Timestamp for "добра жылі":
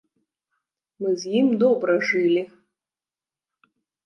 1.65-2.43